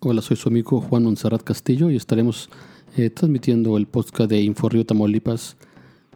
[0.00, 2.50] Hola, soy su amigo Juan Monserrat Castillo y estaremos
[2.98, 5.56] eh, transmitiendo el podcast de Inforrío Tamaulipas.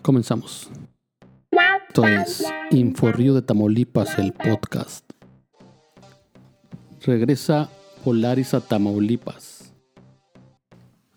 [0.02, 0.68] Comenzamos.
[1.88, 5.10] Esto es Inforrío de Tamaulipas, el podcast.
[7.06, 7.70] Regresa
[8.04, 9.72] Polaris a Tamaulipas.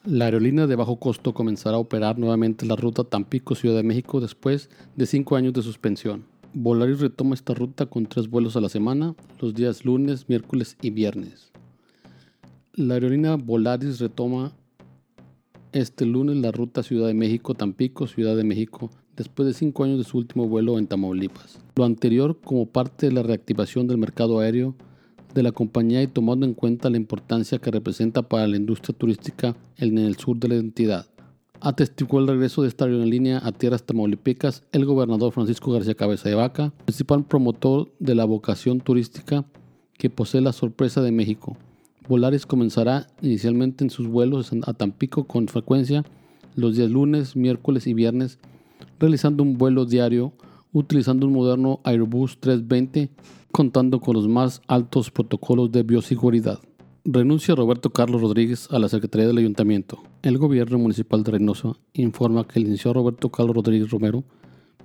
[0.05, 4.69] La aerolínea de bajo costo comenzará a operar nuevamente la ruta Tampico-Ciudad de México después
[4.95, 6.25] de cinco años de suspensión.
[6.53, 10.91] Volaris retoma esta ruta con tres vuelos a la semana, los días lunes, miércoles y
[10.91, 11.52] viernes.
[12.75, 14.51] La aerolínea Volaris retoma
[15.73, 20.05] este lunes la ruta Ciudad de México-Tampico, Ciudad de México, después de cinco años de
[20.05, 21.59] su último vuelo en Tamaulipas.
[21.75, 24.73] Lo anterior como parte de la reactivación del mercado aéreo
[25.35, 29.55] de la compañía y tomando en cuenta la importancia que representa para la industria turística
[29.77, 31.05] en el sur de la entidad
[31.61, 36.35] atestiguó el regreso de esta aerolínea a tierras tamaulipecas el gobernador Francisco García Cabeza de
[36.35, 39.45] Vaca, principal promotor de la vocación turística
[39.97, 41.55] que posee la sorpresa de México.
[42.07, 46.03] Volaris comenzará inicialmente en sus vuelos a Tampico con frecuencia
[46.55, 48.39] los días lunes, miércoles y viernes,
[48.99, 50.33] realizando un vuelo diario
[50.71, 53.09] utilizando un moderno Airbus 320
[53.51, 56.59] contando con los más altos protocolos de bioseguridad.
[57.05, 60.01] Renuncia Roberto Carlos Rodríguez a la Secretaría del Ayuntamiento.
[60.21, 64.23] El gobierno municipal de Reynosa informa que el licenciado Roberto Carlos Rodríguez Romero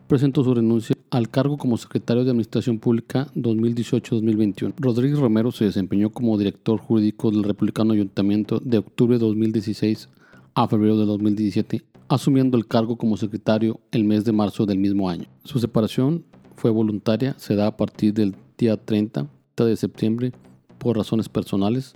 [0.08, 4.74] presentó su renuncia al cargo como secretario de Administración Pública 2018-2021.
[4.78, 10.08] Rodríguez Romero se desempeñó como director jurídico del Republicano Ayuntamiento de octubre de 2016
[10.54, 15.08] a febrero de 2017, asumiendo el cargo como secretario el mes de marzo del mismo
[15.08, 15.26] año.
[15.44, 16.24] Su separación
[16.56, 20.32] fue voluntaria, se da a partir del día 30 de septiembre
[20.78, 21.94] por razones personales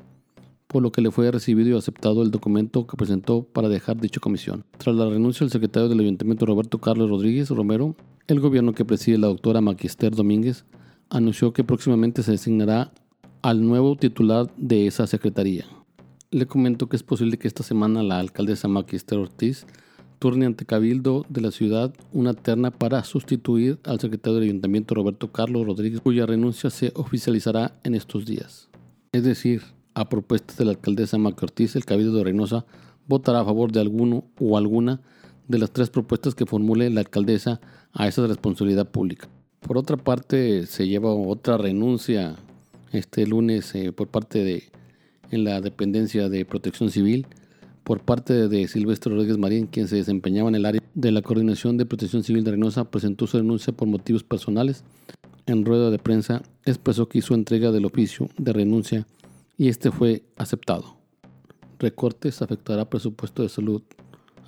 [0.72, 4.20] por lo que le fue recibido y aceptado el documento que presentó para dejar dicha
[4.20, 4.64] comisión.
[4.78, 7.94] Tras la renuncia del secretario del Ayuntamiento Roberto Carlos Rodríguez Romero,
[8.26, 10.64] el gobierno que preside la doctora Magister Domínguez
[11.10, 12.92] anunció que próximamente se designará
[13.42, 15.66] al nuevo titular de esa secretaría.
[16.30, 19.66] Le comento que es posible que esta semana la alcaldesa Magister Ortiz
[20.18, 25.32] turne ante Cabildo de la ciudad una terna para sustituir al secretario del Ayuntamiento Roberto
[25.32, 28.68] Carlos Rodríguez, cuya renuncia se oficializará en estos días.
[29.10, 29.62] Es decir,
[29.94, 32.64] a propuesta de la alcaldesa Maca Ortiz, el Cabildo de Reynosa
[33.06, 35.00] votará a favor de alguno o alguna
[35.48, 37.60] de las tres propuestas que formule la alcaldesa
[37.92, 39.28] a esa responsabilidad pública.
[39.60, 42.36] Por otra parte, se lleva otra renuncia
[42.92, 44.72] este lunes eh, por parte de
[45.30, 47.26] en la dependencia de Protección Civil
[47.84, 51.76] por parte de Silvestre Rodríguez Marín, quien se desempeñaba en el área de la Coordinación
[51.76, 54.84] de Protección Civil de Reynosa, presentó su renuncia por motivos personales.
[55.46, 59.06] En rueda de prensa expresó que hizo entrega del oficio de renuncia
[59.62, 60.96] y este fue aceptado.
[61.78, 63.80] Recortes afectará presupuesto de salud,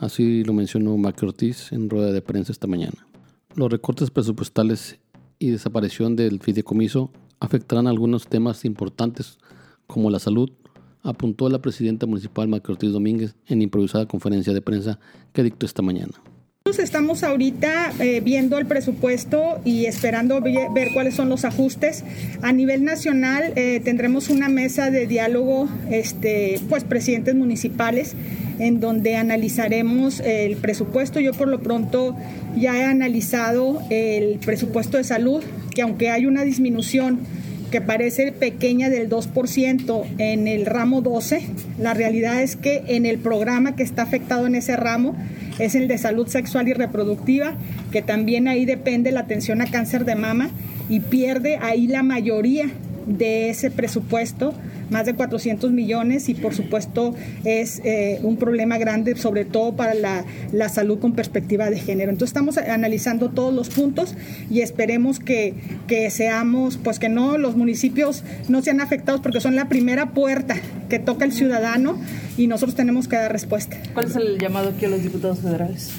[0.01, 3.07] así lo mencionó Mac Ortiz en rueda de prensa esta mañana.
[3.55, 4.99] Los recortes presupuestales
[5.39, 9.39] y desaparición del fideicomiso afectarán algunos temas importantes
[9.87, 10.51] como la salud,
[11.03, 14.99] apuntó la presidenta municipal Mac Ortiz Domínguez en improvisada conferencia de prensa
[15.33, 16.21] que dictó esta mañana.
[16.79, 22.05] Estamos ahorita eh, viendo el presupuesto y esperando ver cuáles son los ajustes.
[22.43, 28.15] A nivel nacional eh, tendremos una mesa de diálogo, este, pues presidentes municipales,
[28.59, 31.21] en donde analizaremos el presupuesto.
[31.21, 32.17] Yo por lo pronto
[32.57, 35.43] ya he analizado el presupuesto de salud,
[35.75, 37.21] que aunque hay una disminución
[37.71, 41.43] que parece pequeña del 2% en el ramo 12,
[41.81, 45.17] la realidad es que en el programa que está afectado en ese ramo,
[45.59, 47.55] es el de salud sexual y reproductiva,
[47.93, 50.51] que también ahí depende la atención a cáncer de mama
[50.89, 52.69] y pierde ahí la mayoría
[53.07, 54.55] de ese presupuesto,
[54.91, 57.15] más de 400 millones y por supuesto
[57.45, 62.11] es eh, un problema grande, sobre todo para la, la, salud con perspectiva de género.
[62.11, 64.15] Entonces estamos analizando todos los puntos
[64.51, 65.55] y esperemos que,
[65.87, 70.57] que seamos, pues que no, los municipios no sean afectados porque son la primera puerta
[70.89, 71.99] que toca el ciudadano
[72.37, 73.77] y nosotros tenemos que dar respuesta.
[73.93, 75.93] ¿Cuál es el llamado aquí a los diputados federales?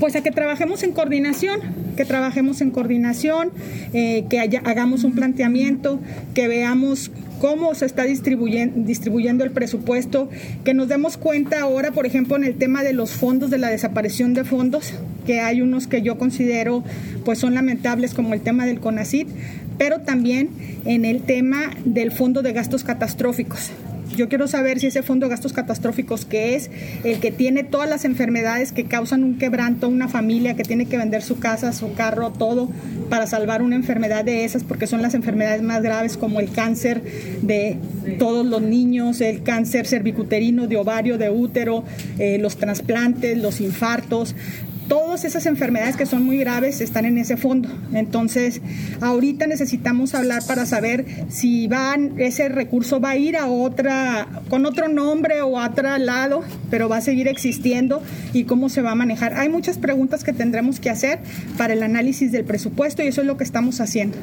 [0.00, 1.60] Pues a que trabajemos en coordinación,
[1.94, 3.50] que trabajemos en coordinación,
[3.92, 6.00] eh, que hagamos un planteamiento,
[6.32, 10.30] que veamos cómo se está distribuyendo, el presupuesto,
[10.64, 13.68] que nos demos cuenta ahora, por ejemplo, en el tema de los fondos, de la
[13.68, 14.94] desaparición de fondos,
[15.26, 16.82] que hay unos que yo considero
[17.26, 19.28] pues son lamentables como el tema del CONACIT,
[19.76, 20.48] pero también
[20.86, 23.70] en el tema del fondo de gastos catastróficos.
[24.16, 26.70] Yo quiero saber si ese fondo de gastos catastróficos, que es
[27.04, 30.86] el que tiene todas las enfermedades que causan un quebranto a una familia que tiene
[30.86, 32.68] que vender su casa, su carro, todo
[33.08, 37.02] para salvar una enfermedad de esas, porque son las enfermedades más graves como el cáncer
[37.42, 37.76] de
[38.18, 41.84] todos los niños, el cáncer cervicuterino, de ovario, de útero,
[42.18, 44.34] eh, los trasplantes, los infartos,
[44.90, 47.68] todas esas enfermedades que son muy graves están en ese fondo.
[47.92, 48.60] Entonces,
[49.00, 54.66] ahorita necesitamos hablar para saber si van, ese recurso va a ir a otra, con
[54.66, 58.02] otro nombre o a otro lado, pero va a seguir existiendo
[58.32, 59.34] y cómo se va a manejar.
[59.34, 61.20] Hay muchas preguntas que tendremos que hacer
[61.56, 64.18] para el análisis del presupuesto y eso es lo que estamos haciendo.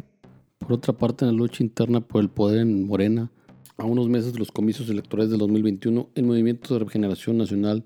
[0.59, 3.31] Por otra parte, en la lucha interna por el poder en Morena,
[3.77, 7.85] a unos meses de los comicios electorales del 2021, el Movimiento de Regeneración Nacional,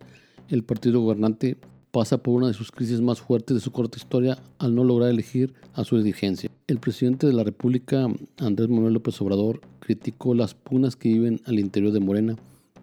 [0.50, 1.58] el partido gobernante,
[1.92, 5.10] pasa por una de sus crisis más fuertes de su corta historia al no lograr
[5.10, 6.50] elegir a su dirigencia.
[6.68, 8.08] El presidente de la República,
[8.38, 12.36] Andrés Manuel López Obrador, criticó las punas que viven al interior de Morena,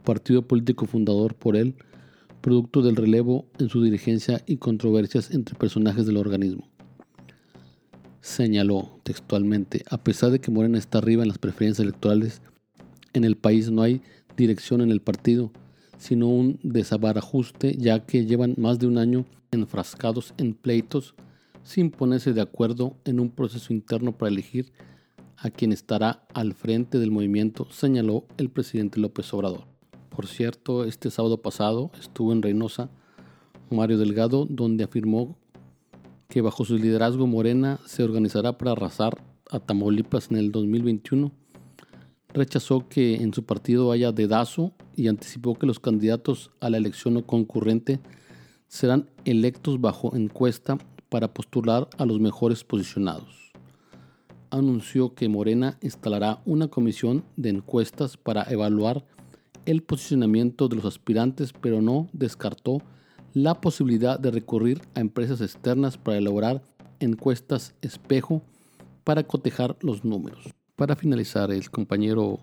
[0.05, 1.75] partido político fundador por él,
[2.43, 6.69] producto del relevo en su dirigencia y controversias entre personajes del organismo.
[8.21, 12.43] Señaló textualmente, a pesar de que Morena está arriba en las preferencias electorales,
[13.15, 14.03] en el país no hay
[14.37, 15.51] dirección en el partido,
[15.99, 21.15] sino un desabarajuste ya que llevan más de un año enfrascados en pleitos
[21.63, 24.73] sin ponerse de acuerdo en un proceso interno para elegir
[25.37, 29.65] a quien estará al frente del movimiento, señaló el presidente López Obrador.
[30.09, 32.91] Por cierto, este sábado pasado estuvo en Reynosa
[33.71, 35.37] Mario Delgado, donde afirmó
[36.29, 41.33] que bajo su liderazgo Morena se organizará para arrasar a Tamaulipas en el 2021
[42.33, 47.15] rechazó que en su partido haya dedazo y anticipó que los candidatos a la elección
[47.15, 48.01] no concurrente
[48.69, 50.79] serán electos bajo encuesta
[51.09, 53.53] para postular a los mejores posicionados.
[54.51, 59.05] Anunció que Morena instalará una comisión de encuestas para evaluar
[59.67, 62.81] el posicionamiento de los aspirantes, pero no descartó
[63.35, 66.63] la posibilidad de recurrir a empresas externas para elaborar
[67.01, 68.43] encuestas espejo
[69.05, 70.58] para cotejar los números.
[70.79, 72.39] Para finalizar, el compañero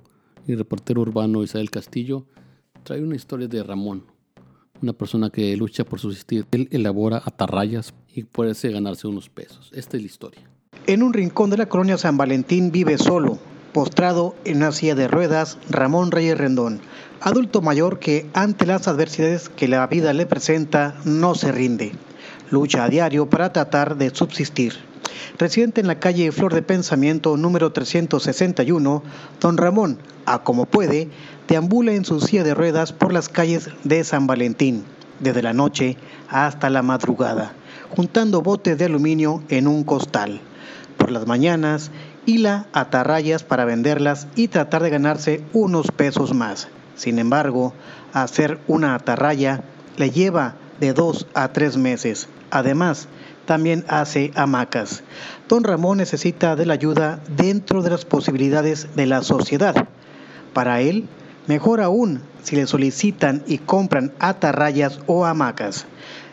[0.46, 2.26] y reportero urbano Isabel Castillo
[2.84, 4.04] trae una historia de Ramón,
[4.82, 6.46] una persona que lucha por subsistir.
[6.52, 9.72] Él elabora atarrayas y puede ganarse unos pesos.
[9.74, 10.42] Esta es la historia.
[10.86, 13.40] En un rincón de la colonia San Valentín vive solo,
[13.72, 16.82] postrado en una silla de ruedas, Ramón Reyes Rendón,
[17.22, 21.94] adulto mayor que ante las adversidades que la vida le presenta no se rinde.
[22.52, 24.74] Lucha a diario para tratar de subsistir.
[25.38, 29.04] Residente en la calle Flor de Pensamiento número 361,
[29.40, 31.10] don Ramón, a como puede,
[31.48, 34.84] deambula en su silla de ruedas por las calles de San Valentín,
[35.20, 35.98] desde la noche
[36.30, 37.54] hasta la madrugada,
[37.96, 40.42] juntando botes de aluminio en un costal.
[40.98, 41.92] Por las mañanas,
[42.26, 46.68] hila atarrayas para venderlas y tratar de ganarse unos pesos más.
[46.96, 47.74] Sin embargo,
[48.14, 49.64] hacer una atarraya
[49.98, 52.28] le lleva de dos a tres meses.
[52.52, 53.08] Además,
[53.46, 55.04] también hace hamacas.
[55.48, 59.88] Don Ramón necesita de la ayuda dentro de las posibilidades de la sociedad.
[60.54, 61.08] Para él,
[61.48, 65.86] mejor aún si le solicitan y compran atarrayas o hamacas.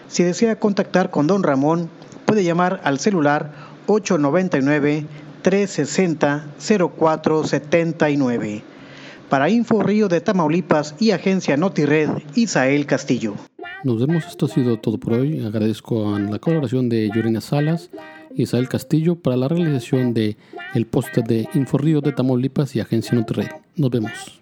[0.08, 1.88] Si desea contactar con Don Ramón,
[2.26, 3.52] puede llamar al celular
[3.86, 5.06] 899
[5.42, 8.62] 360 0479.
[9.28, 13.34] Para Info Río de Tamaulipas y Agencia NotiRed, Isael Castillo.
[13.84, 15.44] Nos vemos, esto ha sido todo por hoy.
[15.44, 17.90] Agradezco a la colaboración de Yorina Salas
[18.32, 20.36] y Isabel Castillo para la realización de
[20.74, 23.48] el póster de Inforrío de Tamaulipas y Agencia NotiRed.
[23.74, 24.40] Nos vemos.